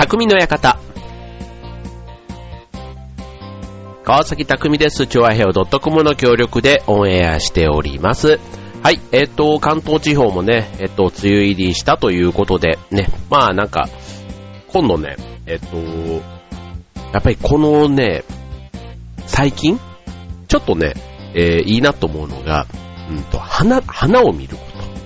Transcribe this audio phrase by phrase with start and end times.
[0.00, 0.78] 匠の館。
[4.02, 5.06] 川崎匠です。
[5.06, 8.40] 調和平和 .com の協力でオンエアしております。
[8.82, 13.90] はい、えっ、ー、と、関東地方もね、えっ、ー、と、梅雨入りしたということで、ね、まあなんか、
[14.68, 15.76] 今度ね、えっ、ー、と、
[17.12, 18.24] やっぱりこのね、
[19.26, 19.78] 最近、
[20.48, 20.94] ちょっとね、
[21.34, 22.66] え、いいなと思うのが、
[23.10, 24.62] うんと、花、花を見るこ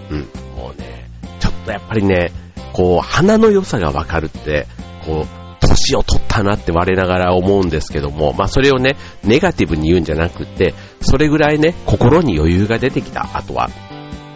[0.09, 0.15] と。
[0.15, 0.20] うん。
[0.56, 2.31] もうね、ちょっとやっぱりね、
[2.73, 4.69] こう、花の良さがわかるって、
[5.05, 13.29] こう、年を取ったなって我ながら思うんですけども、まあそれをね、ネガティブに言うんじゃなくて、それぐらいね、心に余裕が出てきた。
[13.35, 13.71] あとは、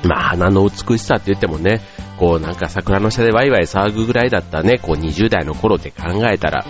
[0.04, 1.80] まあ花の美しさって言ってもね、
[2.18, 6.64] こうなんか桜の下でワイワイ騒ぐぐらいだったね、こう20代の頃って考えたら、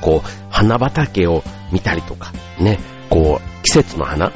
[0.00, 1.42] こう花畑を
[1.72, 2.78] 見たりとか、ね、
[3.10, 4.32] こう季節の花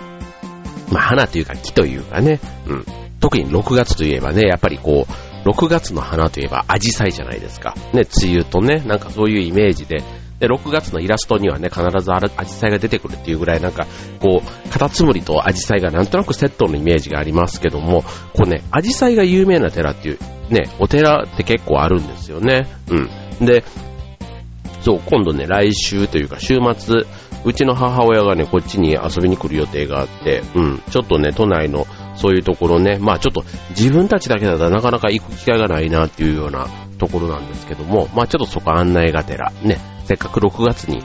[0.90, 2.84] まあ花というか木というかね、うん。
[3.20, 7.74] 特に6月といえばね、やっぱりこう、6月の花といえばアジサイじゃないですか。
[7.94, 10.02] ね、梅雨とね、なんかそういうイメージで、
[10.38, 13.86] で、6月のイラストにはね、必ずアジサイが出てくるっていうぐらいなんか、
[14.20, 18.02] こう、カタツムリとアジサイがなんとなくセットのイメージがありますけども、
[18.34, 20.18] こうね、アジサイが有名な寺っていう、
[20.50, 22.68] ね、お寺って結構あるんですよね。
[22.88, 23.44] うん。
[23.44, 23.64] で、
[24.82, 27.02] そう、今度ね、来週というか週末、
[27.44, 31.86] うちの母親がね、こっちに遊びに来る予定があって、うん、ちょっとね、都内の
[32.18, 36.66] そういうところね、まあちょっと自分たちだけだったらなかなか行く機会がないなっていうような
[36.98, 41.02] ところなんですけども、まあちょっとそこ案内がてら、ね、せっかく6月に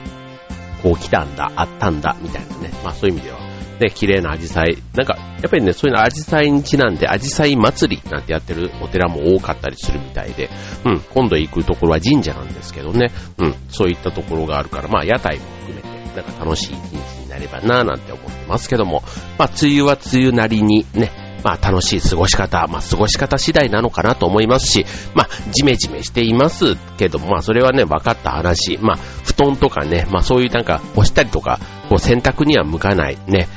[0.82, 3.38] こう来たんだ、あったんだ、みたいなね、まあそういう意味では、
[3.80, 10.50] ね、綺麗なアジサイ、なんか、やっぱりね、そういうのアジサイにちなんで、アジサイ祭りなんてやってるお寺も多かったりするみたいで、
[10.84, 19.02] うん、今度行くところは神社なんですけどね、うん、そういったところがあるから、まあ屋台も含めて、なんか楽しい日にればなぁなんて思ってますけども、
[19.38, 21.10] まあ梅雨は梅雨なりにね、
[21.44, 33.18] まあ楽しい過ごし方、まあ過ごし方次第なのかなと思いますし、まあジメジメしていますけども、まあそれはね、分かった話、まあ布団とかね、まあそういうなんか干したりとか、こう洗濯には向かない。
[33.28, 33.48] ね、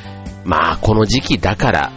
[0.43, 1.91] まあこの時期だから、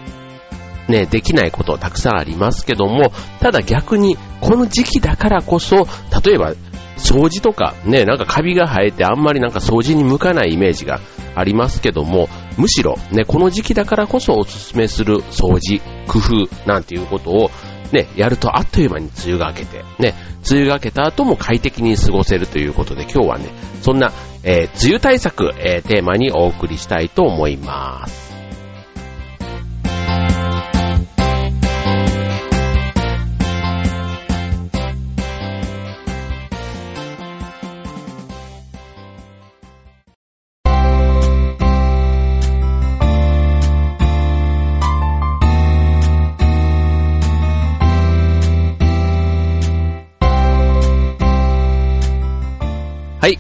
[0.89, 5.87] ね、できないことたくさんありますけども、ただ逆にこの時期だからこそ、
[6.25, 6.55] 例えば
[7.01, 11.01] 掃除とかね、なんかカビが生えてあんまりなんか掃除に向かないイメージが
[11.35, 17.51] ありますけども、むしろね、この時期だからこそおすすめする掃除、工夫なんていうことを
[17.93, 20.15] ね、やるとあっという間に梅雨が明けて、ね、
[20.49, 23.47] 梅雨が明けた後も快適に過ごせるということで今日はね、
[23.83, 24.13] そんな、
[24.45, 28.30] えー、梅雨対策、えー、テーマにお送りしたいと思います。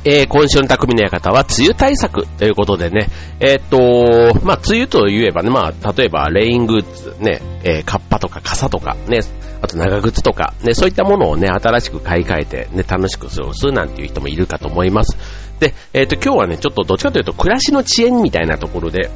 [0.03, 9.21] えー、今週の匠の館は梅雨対策ということでね、えー、っと、まあ、梅雨といえばね、まあ、例えばレイングッズ、ね、えー、カッパとか傘とか、ね、
[9.61, 15.19] あと長靴とか、ね、そういったものをね、新しく買い替えて、ね、楽しく過ごすなんていう人もいるかと思います。
[15.61, 19.11] で、えー、っと、今日はね、ちょっとどっちかというと、暮らしの遅延みたいなところで、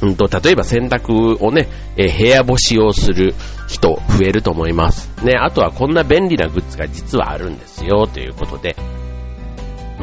[0.00, 3.34] うんと、例えば洗濯をね、えー、部屋干しをする
[3.68, 5.10] 人増えると思います。
[5.22, 8.74] ね、あとはこんな便利なグッズが実はあるんですよ、ということで、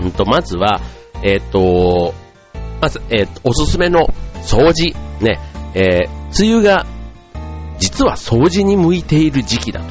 [0.03, 0.81] うんと、まずは、
[1.23, 2.13] えっ、と、
[2.81, 4.07] まず、えっ、ー、と、おすすめの
[4.43, 4.95] 掃除。
[5.21, 5.39] ね、
[5.73, 6.85] えー、梅雨が、
[7.79, 9.81] 実は掃除に向いている時期だ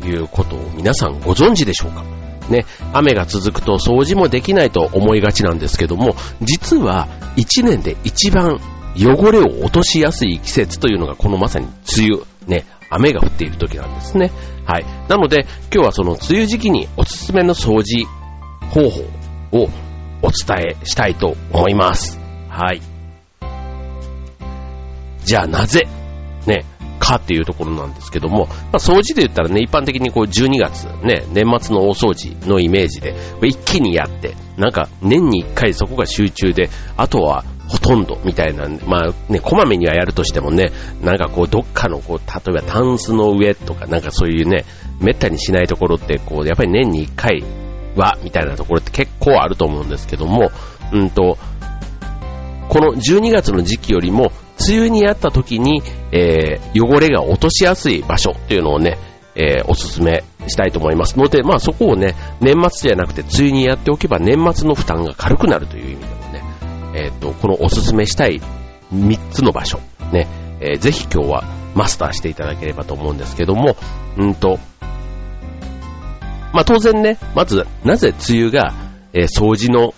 [0.00, 2.04] ということを皆さんご存知でしょうか
[2.48, 8.60] ね、雨が続くと掃除もできないと思いがちなんですけども、実は一年で一番
[8.96, 11.66] 汚れを落としやすい季節というのがこのまさに
[11.96, 14.32] 梅雨、ね、雨が降っている時なんですね。
[14.64, 14.84] はい。
[15.08, 18.06] なので、今日はその梅雨時期におすすめの掃除
[18.70, 19.19] 方法
[19.52, 19.68] を
[20.22, 22.18] お伝えしたいと思います。
[22.48, 22.80] はい。
[25.24, 25.86] じゃあなぜ、
[26.46, 26.64] ね、
[27.00, 40.70] かっていうところなんですけども、まあ、掃除で言ったらね、一般的にこう12月、ね、年末の大掃除のイメージで、一気にやって、なんか年に一回そこが集中で、あとはほとんどみたいな、まあね、こまめにはやるとしてもね、
[41.02, 44.64] なんかこうどっかのこう、例えばタンスの上とかなんかそういうね、
[45.00, 47.42] めったにしないところってこう、やっぱり年に一回
[48.00, 50.50] は、みたいなところって結構あると思うんですけども、
[50.92, 51.38] うんと、
[52.68, 54.32] この12月の時期よりも、
[54.68, 55.82] 梅雨にあった時に、
[56.12, 58.98] えー、汚れが落としやすい場所っていうのをね、
[59.34, 61.18] えー、おすすめしたいと思います。
[61.18, 66.42] ので、まあそこをね、年末じゃなくて梅雨にやっておけば年末の負担が軽くなるという意味でもね、
[66.94, 68.40] えっ、ー、と、このおすすめしたい
[68.92, 69.80] 3つの場所、
[70.12, 70.26] ね、
[70.60, 71.44] えー、ぜひ今日は
[71.74, 73.76] マスターしていただければと思うんですけども、
[74.16, 74.58] うんと、
[76.52, 78.74] まあ当然ね、まず、なぜ梅雨が、
[79.12, 79.94] えー、掃除の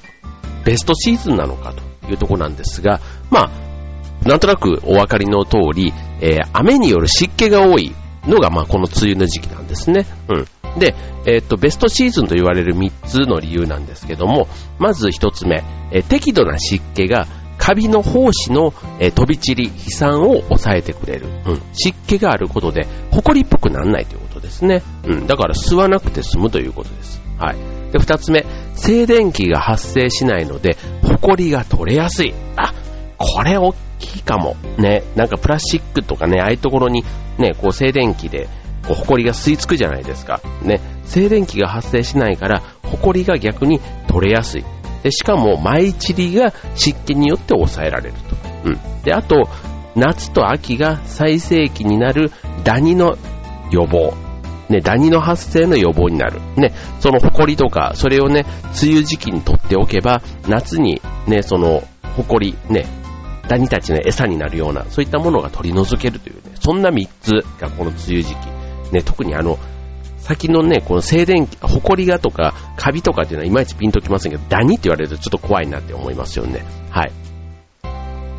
[0.65, 3.01] ベストシーズンなのかというところなんですが、
[3.31, 7.95] まあ、なんとなくお分かりの通り、えー、雨による湿気が多い
[8.27, 10.07] のが、まあこの梅雨の時期なんですね。
[10.29, 10.79] うん。
[10.79, 10.95] で、
[11.27, 14.47] えっ、と、ベストシーズンと言われる3つの理由なんですけども、
[14.79, 17.27] まず1つ目、えー、適度な湿気が
[17.59, 21.27] カビの胞子の、えー、飛び散り、飛散を抑えてくれる。
[21.47, 21.63] うん。
[21.73, 24.22] 湿気があることで、埃っぽくならないという
[24.53, 24.83] ですね。
[25.05, 25.27] うん。
[25.27, 27.21] だから吸わなくて済むということです。
[27.39, 27.57] はい。
[27.93, 28.45] で、2つ目、
[28.75, 32.35] 静電気が発生しないので、埃が取れやすい。
[32.57, 32.73] あ、
[33.19, 34.57] これ大きいかも。
[34.79, 35.03] ね。
[35.17, 37.05] なんかプラスチックとかね、ああいうところに、
[37.39, 38.49] ね、こう静電気で、
[38.87, 40.41] こう、埃が吸い付くじゃないですか。
[40.63, 40.81] ね。
[41.05, 44.65] 静電気が発生しないから、埃が逆に取れやすい。
[45.03, 48.37] で、しかも、舞い散りが湿気によって抑えられると。
[48.65, 49.03] うん。
[49.03, 49.49] で、あと、
[49.95, 52.31] 夏と秋が最盛期になる
[52.65, 53.17] ダニの
[53.71, 54.15] 予防。
[54.73, 56.41] ね、ダニの発生の予防になる。
[56.57, 58.47] ね、その埃とか、それをね、
[58.83, 61.83] 梅雨時期に取っておけば、夏にね、その
[62.17, 62.87] 埃、ね、
[63.49, 67.31] ダニたちの餌になるような、そういったものが取り除けるというね、そんな3つ
[67.61, 68.93] がこの梅雨時期。
[68.93, 69.59] ね、特にあの、
[70.19, 76.65] 先のね、この静電気、埃がとか、カビとかっていうのはいまいちピンときませんけど、ダニって言われるとちょっと怖いなって思いますよね。
[76.91, 77.13] はい。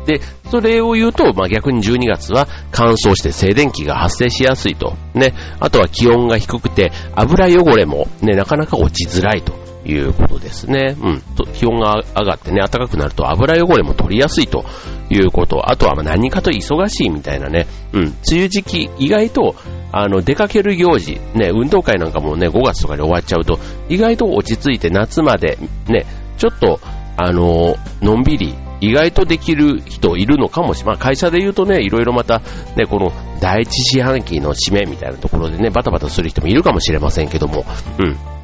[0.06, 0.20] で、
[0.50, 4.96] それを言うと、まあ、逆に12月は乾燥して静電気が発生しやすいと。
[5.14, 5.34] ね。
[5.60, 9.54] あとは気温が低くて油汚れもね、なかなか落ちづらいと
[9.84, 10.96] いうことですね。
[11.00, 11.22] うん。
[11.54, 14.64] 気温が上がってね、暖かくなると油汚れも取りやすいと
[15.10, 15.70] いうこと。
[15.70, 17.66] あとはま何かと忙しいみたいなね。
[17.92, 18.02] うん。
[18.02, 19.54] 梅雨時期、意外と、
[19.92, 23.58] あの、出かける行事、ね、運動会なんかもね、5月とかで終わっちゃうと、
[23.88, 25.58] 意外と落ち着いて夏まで、
[25.88, 26.06] ね、
[26.36, 26.80] ちょっと、
[27.16, 28.54] あの、のんびり、
[28.84, 30.96] 意外とできる人いるのかもしれない。
[30.96, 32.40] まあ、会社で言うとね、いろいろまた、
[32.76, 37.64] ね、この第一四半期の締めみたいなところでね、バタバタする人もいるかもしれませんけども、
[37.98, 38.34] うん。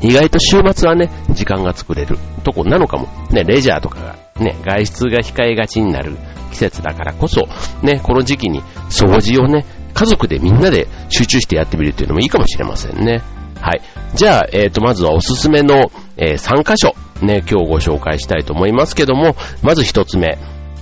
[0.00, 3.08] 意外と週末はね、時間が作れるとこなのかも。
[3.30, 6.16] ね、レジャーとかが、ね、外出が控えがちになる
[6.52, 7.48] 季節だからこそ、
[7.82, 9.64] ね、この時期に掃除をね、
[9.94, 13.22] 家族でみんなで集中してやってみるっていうのもいいかもしれませんね。
[13.60, 13.80] はい。
[14.14, 16.94] じゃあ、えっ、ー、と、まずはおすすめの、えー、3箇所、
[17.24, 20.38] ね、今日ご紹介したいと思いますけども、まず1つ目、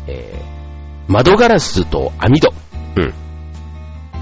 [0.06, 2.52] えー、窓ガラスと網戸。
[2.96, 3.14] うん。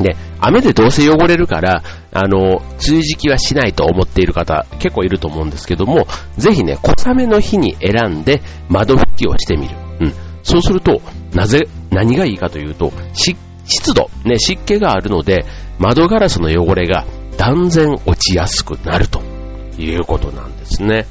[0.03, 2.59] で、雨でどうせ汚れるから、あの、梅
[2.89, 9.77] 雨時期はしないと思っている方結構いると思うんですけども、ぜひね、小雨の日に選んで窓拭きをしてみる。
[10.01, 10.13] うん。
[10.43, 11.03] そうすると、
[11.35, 15.45] なぜ、何がいいかというと、湿度、ね、湿気があるので、
[15.79, 17.05] 窓ガラスの汚れが
[17.37, 19.20] 断然落ちやすくなると
[19.79, 21.07] いうことなんですね。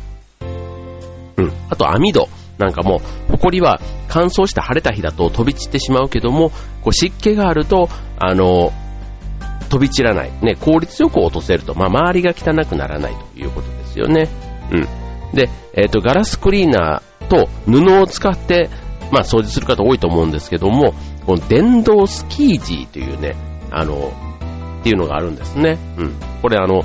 [1.38, 1.51] うん。
[1.69, 2.27] あと網戸
[2.57, 3.79] なんかも、埃は
[4.09, 6.50] 乾燥して晴れた日だと飛び散ってしまうけども、
[6.81, 7.88] こう湿気があると、
[8.19, 8.73] あの、
[9.69, 10.31] 飛び散らない。
[10.41, 14.27] ね、効率よく落とせると、まあ、周りが汚くならないということですよね。
[14.71, 14.88] うん。
[15.33, 18.69] で、えっ、ー、と、ガラスクリーナーと布を使って、
[19.11, 20.94] まあ、掃除する方多いと思うんですけども、
[21.25, 23.35] この電動スキージーというね、
[23.71, 24.11] あの、
[24.81, 25.77] っていうのがあるんですね。
[25.97, 26.13] うん。
[26.41, 26.81] これあの、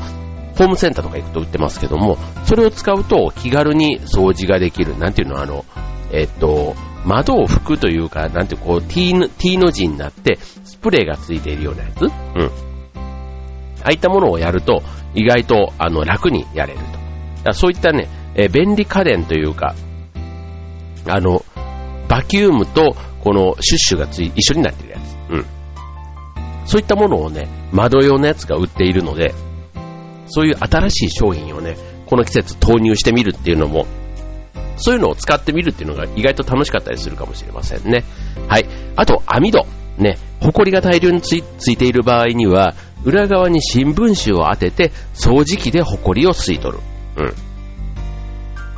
[0.57, 4.97] ホームセンターとか行くと売ってますけども、それを使うと気軽に掃除ができる。
[4.99, 5.65] なんていうの、あの、
[6.13, 6.75] えっと、
[7.05, 12.03] 窓を拭くというか、なんていうこう、T の T の字になって、スプレーがついているようなやつ？
[12.03, 12.11] うん。
[12.11, 14.83] ああいったものをやると、
[15.15, 16.79] 意外と、あの、楽にやれる
[17.45, 17.53] と。
[17.53, 19.75] そういったね、え便利家電というか、
[21.07, 21.45] あの、
[22.09, 25.17] バキュームと、このシュッシュがつい、一緒になってるやつ。
[25.31, 25.47] うん。
[26.67, 29.35] そういったものをね、窓用のやつが売っているので、
[30.27, 31.77] そういう新しい商品をね、
[32.07, 33.87] この季節投入してみるっていうのも、
[34.77, 38.05] そういうのを使ってみるっていうのが意外と楽しかったりするかもしれませんね。
[38.49, 38.67] はい。
[38.97, 39.67] あと、網戸。
[39.97, 46.83] ね、埃が大量についている場合には、裏側に新聞紙を当てて、掃除機で埃を吸い取る。
[47.17, 47.35] うん。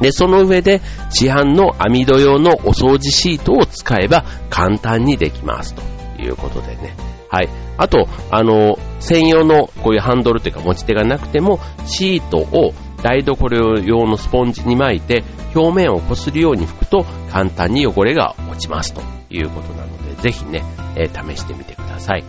[0.00, 5.82] で、その上で市販の網戸用のお掃除シートを使えば簡単にできますと
[6.20, 6.94] いうことでね。
[7.28, 7.48] はい。
[7.76, 13.48] あと、あの、専用のこういうハンドルというか持ち手がなくても、シートを台所
[13.80, 20.62] 用のスポンジに巻いて、表面をこするように拭くと簡単に汚れが落ちますということなので、ぜひね、
[20.96, 22.24] えー、試してみてください。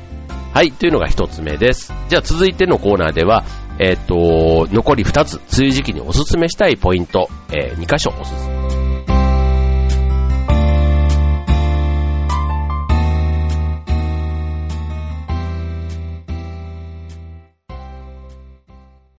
[0.53, 1.93] はい、というのが一つ目です。
[2.09, 3.43] じゃあ続いてのコーナーでは、
[3.79, 8.76] えっ、ー、と、残り二つ、梅雨時期におすすめしたいポイント、えー、2箇所おすすめ。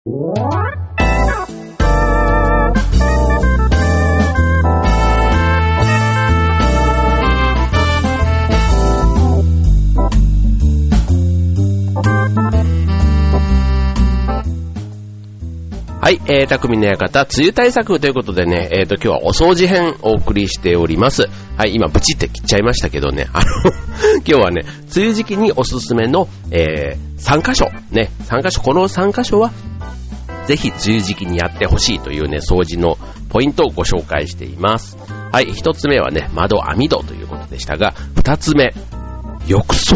[0.08, 0.57] What?
[16.48, 21.28] ー、匠の館、梅雨対策ということでね、えーと、今日はお掃除編お送りしております。
[21.58, 23.46] はい、今ブチって切っちゃいましたけどね、あの
[24.26, 24.64] 今日はね、
[24.96, 29.52] 梅雨時期におすすめの、えー、3箇所、ね、3箇所、この3箇所は、
[30.48, 32.98] ぜひ梅雨時期にやってほしいというね、掃除の
[33.30, 34.98] ポイントをご紹介しています。
[35.32, 38.74] はい、1つ目はね、窓網戸ということでしたが、2つ目、
[39.48, 39.96] 浴槽。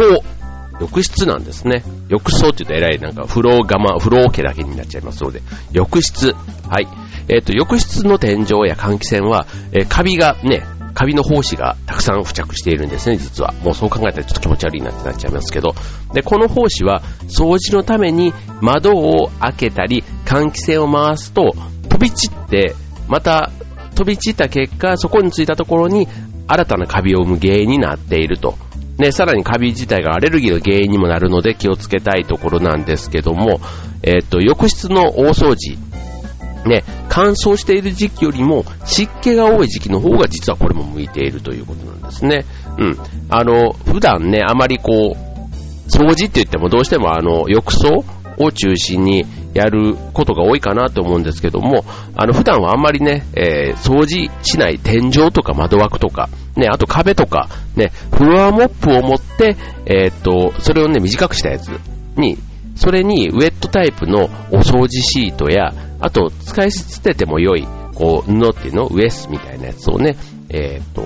[0.81, 1.83] 浴室なんですね。
[2.09, 6.33] 浴槽って言うと偉い、なんか風呂釜、風呂桶だけになっちゃいますので、浴室。
[6.67, 6.87] はい。
[7.29, 10.63] えっ、ー、と、浴室の天井や換気扇は、えー、カビがね、
[10.95, 13.53] カビの胞子がたくさん付着しているんですね、実は。
[13.63, 15.75] もうそう考えたらちょっと気持ち悪いなってなっちゃいますけど。
[16.13, 21.53] で、この胞子は掃除のために窓を開けたり、換気扇を回すと
[21.89, 22.73] 飛び散って、
[23.07, 23.51] また
[23.93, 26.07] 飛び散った結果、そこについたところに
[26.47, 28.57] 新たなカビを生む原因になっていると
[28.97, 33.59] ね、さらにカビ自体がアレルギーの原因にもなるので気をつけたいところなんですけども、
[34.03, 35.77] えっ、と、浴室の大掃除、
[36.65, 42.45] ね、乾燥している時期よりも湿気が多い時期の方が実はこれも向いているということなんですね。
[42.77, 42.97] うん。
[43.29, 45.31] あの、普段ね、あまりこう、
[45.89, 48.03] 掃除って言ってもどうしてもあの、浴槽
[48.37, 51.83] を中心にやることが多いかなと思うんですけども、
[52.15, 59.55] あの普段はあんまりね、えー、掃除しない天井とか窓枠とか、ね、あと壁とか、ね、フロアモップを持って、
[59.85, 61.69] えー、っと、それをね、短くしたやつ
[62.17, 62.37] に、
[62.75, 70.17] それにウェットタイプのお掃除シートや、あと使い捨てても良い、こう、布っていうの、ウエスみたいなやつをね、
[70.49, 71.01] えー、っと、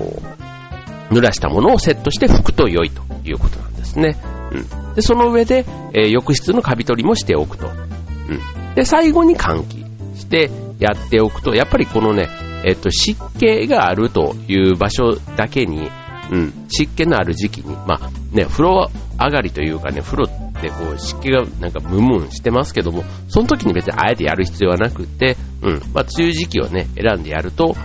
[1.10, 4.16] 濡らしたものをセットして拭くと良いということなんですね。
[4.52, 4.94] うん。
[4.94, 7.68] で、その上で、えー、浴室のカビ取りもしておくと。
[7.68, 8.74] うん。
[8.74, 9.84] で、最後に換気
[10.18, 12.28] してやっておくと、やっぱりこのね、
[12.66, 15.88] えっと、湿気があるという場所だけに、
[16.32, 27.76] うん、湿気のある時期に、まあね、風呂上がりというかね、風呂ってこう湿気がなんかムンムンしてますけども、その時に別にあえてやる必要はなくて、うん、まあ梅雨時期をね、選んでやると、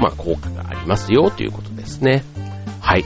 [0.00, 2.22] まあ効果がありますよということですね。
[2.80, 3.04] はい。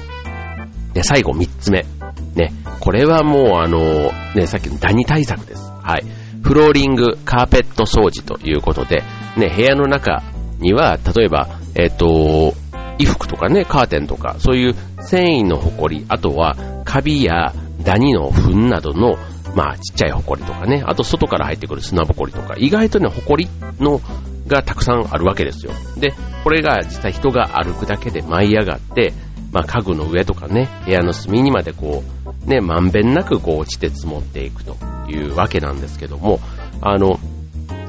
[0.93, 1.87] で、最後3つ目。
[2.35, 5.63] ね、これはもうあの、ね、さっきのダニ対策です。
[5.83, 6.05] はい。
[6.43, 9.03] フローリング、カーペット掃除ということで、
[9.39, 10.23] ね、部屋の中
[10.63, 12.55] には、例えば、えっ、ー、と、
[12.99, 17.53] 衣服とかね、カーテンとか、そういう繊維のホコリ、あとはカビや
[17.83, 19.17] ダニの糞などの、
[19.55, 24.01] まあ、ちっちゃいホコリとかね、あと外から入ってくる砂ぼこりとか、意外とね、ホコリの
[24.47, 25.73] がたくさんあるわけですよ。
[25.99, 26.15] で、
[26.45, 29.13] これが実際人が歩くだけで舞い上がって、
[29.53, 32.03] まあ、家具の上とかね、部屋の隅にまでこ
[32.47, 34.77] う、ね、まんべんなくこう落ちて積もっていくと
[35.09, 36.41] いうわけなんですけども、
[36.81, 37.19] あの、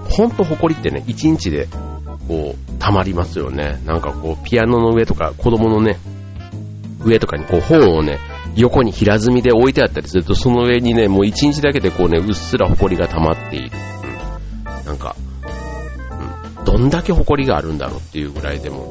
[0.09, 1.67] ほんと埃ってね、1日で
[2.27, 3.81] こう、溜まりますよね。
[3.85, 5.97] なんかこう、ピアノの上とか、子供のね、
[7.03, 8.19] 上とかにこう、本をね、
[8.55, 13.71] 横に平積みで置いてあったりすると、その上にね、もう1日だけでこうね、うっすら埃が溜まっている。
[14.65, 14.85] うん。
[14.85, 15.15] なんか、
[16.57, 16.65] うん。
[16.65, 18.89] どんだけ埃があるんだろうっていうぐらいでも、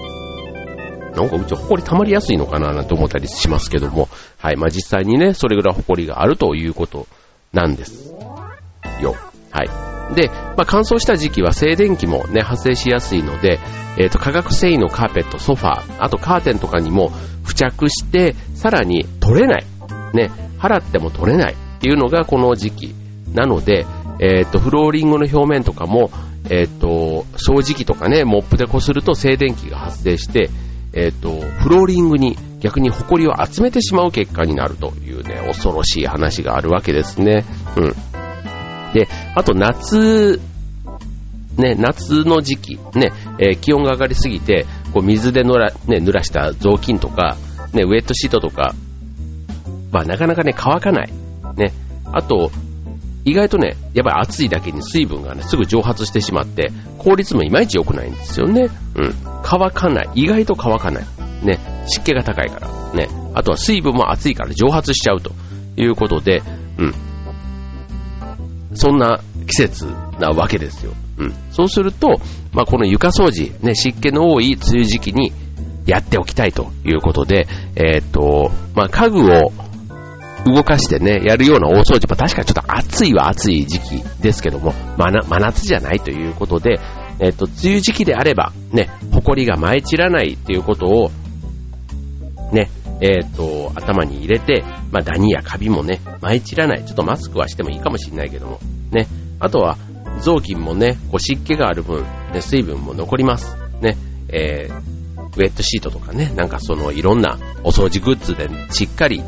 [1.15, 4.09] なんかうち埃溜まりやすいのかななんて思ったりしますけども、
[4.39, 4.57] はい。
[4.57, 7.07] まあ、実際にね、それぐらい埃があるということ
[7.53, 8.13] なんです。
[9.01, 9.15] よ。
[9.51, 9.92] はい。
[10.15, 13.59] で、まあ、乾燥した時期は静電気もね、発生しやすいので、
[13.99, 17.11] え、ー、と、化学繊維のカーペット、ソファー、あとカーテンとかにも
[17.45, 19.67] 付着して、さらに取れない。
[20.15, 22.95] ね、払っても取れないっていうのがこの時期
[23.33, 23.87] なので、
[24.21, 26.11] え、ー、と、フローリングの表面とかも、
[26.51, 30.51] え、ー、と、掃除機とかね、モップでこすると静電気が発生して、
[30.93, 37.45] え、ー、と、フローリングに逆にホコリを集めてしまう結果になるというね、恐ろしい話があるわけですね。
[37.77, 38.12] うん。
[38.93, 40.41] で、あと夏、
[41.57, 47.37] ね、夏の時期、ね、えー、気温が上がりすぎて、こう水で濡ら,、ね、濡らした雑巾とか、
[47.73, 48.75] ね、ウェットシートとか、
[49.91, 51.13] まあなかなかね、乾かない。
[51.57, 51.73] ね。
[52.13, 52.51] あと、
[53.25, 58.69] 意外とね、やっぱり暑いだけに水分がね、すぐ蒸発してしまって、効率もいまいち良くないんですよね。
[58.97, 59.15] うん。
[59.43, 60.11] 乾かない。
[60.15, 61.05] 意外と乾かない。
[61.45, 61.59] ね。
[61.87, 62.69] 湿気が高いから。
[62.95, 63.09] ね。
[63.35, 65.33] あとは水分も暑いから蒸発しちゃうと
[65.77, 66.43] いうことで、
[66.79, 66.95] うん。
[68.75, 69.87] そんな季節
[70.19, 70.93] なわけですよ。
[71.19, 71.35] うん。
[71.51, 72.21] そうすると、
[72.53, 75.33] まあ、この床掃除、ね、湿気の多い梅雨時期に
[75.87, 79.53] やっておきたいということで、えー、っと、まあ、家具を
[80.45, 86.81] 動かしてね、やるような大掃除、まあ、確かにちょっと暑いは暑い時期ですけども、真真夏じゃないということで、
[87.21, 91.11] えっと、梅雨時期であれば、ね、埃が舞い散らないっていうことを、
[92.53, 92.71] ね、
[93.03, 96.85] えっと、頭に入れて、まあ、ダニやカビもね、舞い散らない。
[96.85, 98.61] ちょっとマスクはしてもいいかもしれないけども、
[98.93, 99.09] ね。
[99.41, 99.77] あとは、
[100.21, 103.57] 雑巾もね、こう湿気がある分、ね、水分も残ります。
[103.81, 103.97] ね、
[104.29, 109.21] えー、ウェットシートとかね、なんかそのいろんなお掃除グッズでしっかり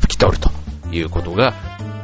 [0.00, 0.50] 拭き取ると
[0.92, 1.54] いうことが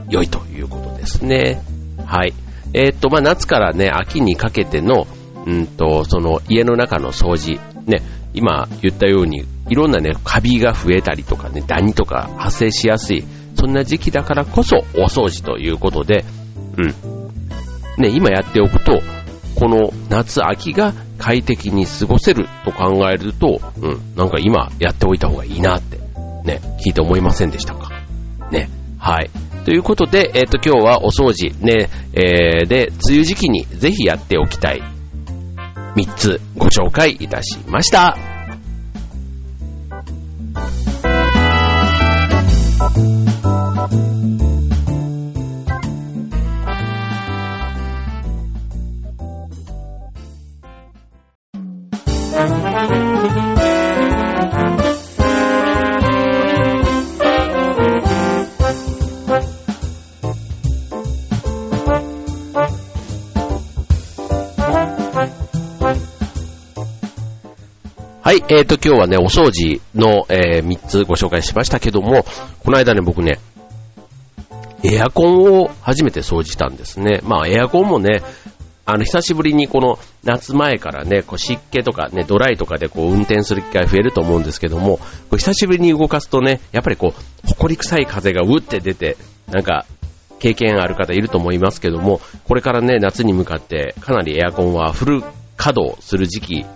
[0.09, 1.61] 良いということですね。
[2.07, 2.33] はい。
[2.73, 5.07] えっ、と、まあ、夏からね、秋にかけての、
[5.47, 8.00] うんと、その家の中の掃除、ね、
[8.35, 13.25] 今言ったように、いろんなね、カビが増えたりとかね、ダニとか発生しやすい、
[13.55, 16.25] そんな時期だからこそお掃除ということで、
[16.77, 18.03] うん。
[18.03, 19.03] ね、今やっておくと、
[19.55, 25.99] この夏秋が快適に過ごせると考えると、うん、なんか今やっておいた方がいいなって、
[26.45, 27.91] ね、聞いて思いませんでしたか？
[28.51, 29.31] ね、はい。
[29.65, 34.83] ということで、えっ、ー、と、今日はお掃除ね、えー、で、梅雨時期にぜひやっておきたい
[35.96, 38.32] 3つご紹介いたしました。
[68.52, 72.26] はい、えーと、今日はね、お掃除の、えー、3つご紹介しましたけども、
[72.62, 73.38] この間ね、僕ね、
[74.85, 77.21] エアコンを初めて掃除したんですね。
[77.23, 78.21] まあ、エアコンもね、
[78.85, 89.16] あの、久しぶりにこの夏前からね、こう湿気とかね、ドライとかでこう運転する機会増えると思うんですけども、こう久しぶりに動かすとね、やっぱりこう、埃臭い風がうって出て、
[89.50, 89.87] なんか、
[90.40, 95.23] 経験ある方いると思いますけども、これからね、夏に向かってかなりエアコンはフル
[95.56, 96.66] 稼働する時期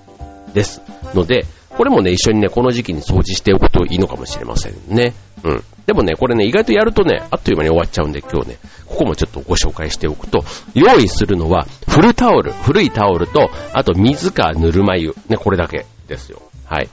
[0.55, 0.81] です
[1.15, 1.45] ので、
[1.77, 5.15] これもね、一緒にね、この時期に掃除しておくといいのかもしれませんね。
[5.45, 5.65] うん。
[5.87, 15.15] でもね、これね、意外とやるとね、あっという間に終わっちゃうんで、今日ね、ここもちょっとご紹介しておくと、用意するのは、フルタオル、古いタオルと、あと水かぬるま湯。
[15.29, 16.41] ね、これだけですよ。
[16.65, 16.89] はい。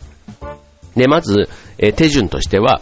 [0.95, 2.81] で、まず、え、手順としては、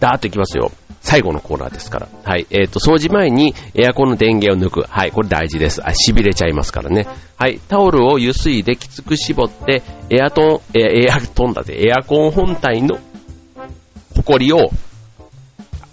[0.00, 0.72] ダーッといきますよ。
[1.06, 2.08] 最後のコーナーですから。
[2.24, 2.48] はい。
[2.50, 4.82] えっ、ー、と、掃除前にエアコンの電源を抜く。
[4.90, 5.12] はい。
[5.12, 5.80] これ大事です。
[5.86, 7.06] あ、痺れちゃいますからね。
[7.36, 7.60] はい。
[7.68, 12.98] タオルを湯水できつく絞って、エアトン、エエアトンだって、エアコン本体の
[14.16, 14.70] ホコリを、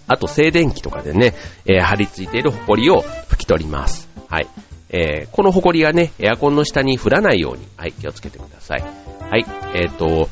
[0.08, 4.08] あと静電気とかでね、えー、張り付いているホコリを拭き取ります。
[4.28, 4.48] はい。
[4.90, 8.82] えー、このホコリがね、エアコンの下に降らないように、はい、気をつけてください。
[8.82, 9.46] はい。
[9.76, 10.28] えっ、ー、と、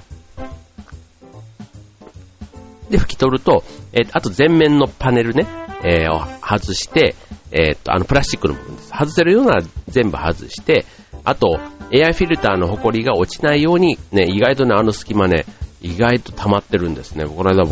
[2.93, 5.47] で、拭き取ると、えー、あと前面のパネルね、
[5.83, 7.17] えー、を外して、
[7.51, 8.91] えー、っと、あの、プラスチックの部分です。
[8.91, 10.85] 外せるようなら全部外して、
[11.25, 11.59] あと、
[11.91, 15.47] エアフィルターのホコリが落ちないように、ね、意外とね、あの隙間ね、
[15.81, 17.25] 意外と溜まってるんですね。
[17.25, 17.63] この間、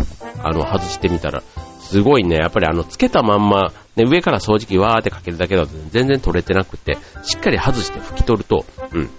[0.42, 1.42] あの、外してみたら、
[1.80, 9.10] すごいね、やっぱりあの、つけたまんま、ね、上から掃除機わーってかけるだけだと全然取れてなくて、しっかり外して拭き取ると、うん。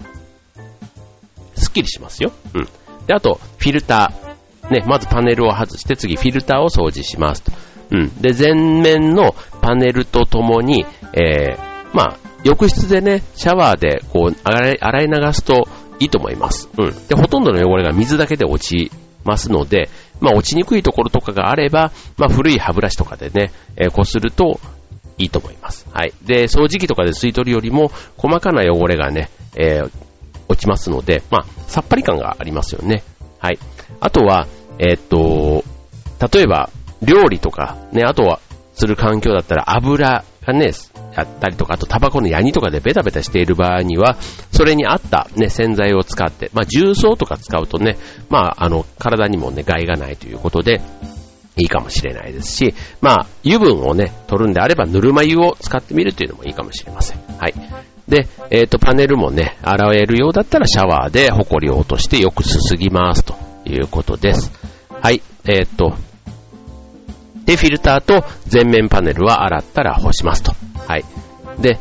[1.54, 2.32] すっきりしますよ。
[2.54, 2.68] うん。
[3.06, 4.31] で、あと、フィルター。
[4.72, 7.52] ね、まずパネルを外して次フィルターを掃除しますと。
[7.92, 8.20] うん。
[8.20, 11.58] で、前面のパネルとともに、えー、
[11.92, 15.68] まあ、浴室でね、シャワーでこう洗い、流すと
[16.00, 16.68] いいと思います。
[16.76, 17.06] うん。
[17.06, 18.90] で、ほとんどの汚れが水だけで落ち
[19.24, 19.88] ますので、
[20.20, 24.58] まあ、落ちにくいところとかがあれば、まあ、古い歯ブラシとかでね、えー、こすると
[25.18, 25.86] いいと思います。
[25.92, 26.12] はい。
[26.22, 29.90] で、掃除機とかで吸い取るよりも、細かな汚れがね、えー、
[30.48, 33.02] 落ちますので、まあ、さっぱり感がありますよね。
[33.38, 33.58] はい。
[34.00, 34.46] あとは、
[34.78, 35.64] えー、っと、
[36.32, 36.70] 例えば、
[37.02, 38.40] 料理とか、ね、あとは、
[38.74, 40.72] する環境だったら油がね、
[41.14, 44.16] やったりとか、あとタバコのヤニとかでベタベタしている場合には、
[44.50, 50.80] それに合ったね、洗剤を使って、まあ、重曹とか使うとね、まあ、あの、体にもね、害がないということで、
[51.56, 57.18] いいかもしれないですし、まあ、油分をね、取るんであれば、ぬるま湯を使ってみるというのもいいかもしれません。
[57.38, 57.54] はい。
[58.08, 63.34] で、えっ、ー、と、パネルもね、洗えるようだったらシャワーでホコリを落としてよくすすぎますと
[63.66, 64.61] いうことです。
[65.02, 65.96] はい、えー、っと、
[67.44, 70.52] で、フィルターと前面パネルは洗ったら干しますと。
[70.86, 71.04] はい。
[71.60, 71.80] で、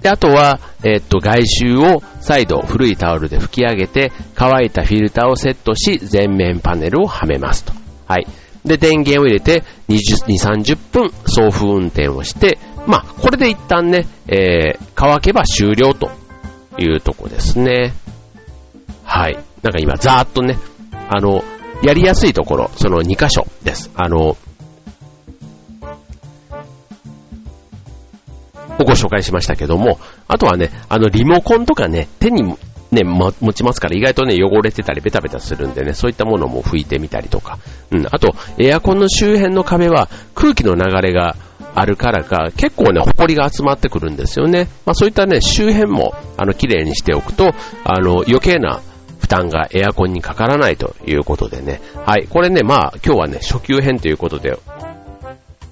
[0.00, 7.72] で、あとは、え、っと、外周を再度古いタオルで拭き上げて、乾いたフィルターをセットし、前面パネルをはめますと。
[8.06, 8.26] はい。
[8.64, 16.10] で、電源を入れて、20、30分送風運転をして、まあ、これで一旦ね、えー、乾けば終了と
[16.78, 17.92] いうとこですね。
[19.02, 19.36] はい。
[19.62, 20.58] なんか今、ざーっとね、
[21.08, 21.42] あの、
[21.82, 23.90] やりやすいところ、その2箇所です。
[23.94, 24.36] あの、
[28.78, 32.56] ご紹介しましたけども、あとはね、あの、リモコンとかね、手に
[32.90, 37.58] ね、持ちますから意外とね、汚れてたりベタベタするんでね、そういったものも拭いてみたりとか。
[37.90, 41.36] うん、あと、エアコンの周辺の壁は空気の流れが
[41.74, 44.68] あるからか、結構ね、埃が集まってくるんですよね。
[44.86, 47.52] まあそういったね、周辺も、あの、綺麗にしておくと、
[47.84, 48.80] あの、余計な
[49.30, 51.80] 担がエアコンにかからないということでね。
[52.04, 52.26] はい。
[52.28, 54.58] これね、まあ、今日はね、初級編ということで、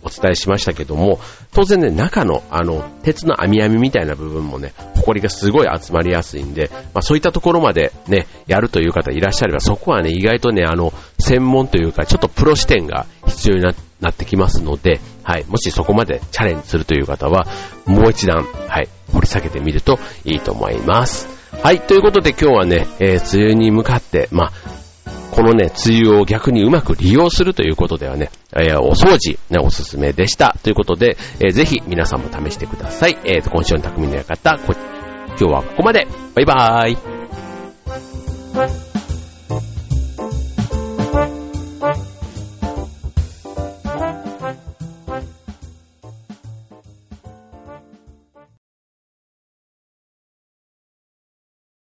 [0.01, 1.19] お伝えしましたけども、
[1.53, 17.49] 当然ね、中の、あの、鉄の網網みたいな部分もね、埃がすごい集まりやすいんで、まあそういったところまでね、やるという方いらっしゃれば、そこはね、意外とね、あの、専門というか、ちょっとプロ視点が必要にななってきますので、はい、もしそこまでチャレンジするという方は、
[17.85, 21.38] もう一段、はい、掘り下げてみるといいと思います。
[21.63, 24.53] はい、ということで今日はね、えー、梅雨に向かって、まあ、
[25.33, 30.57] このね、梅雨を逆にうまく利用するということではね、えー、お掃除、ね、おすすめでした。
[30.63, 33.19] ということで、えー、ぜひ皆さんも試してください。
[33.25, 36.07] えーと、今週の匠の館、今日はここまで。
[36.35, 38.88] バイバーイ。